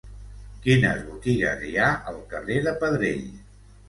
[0.61, 3.23] Quines botigues hi ha al carrer de Pedrell?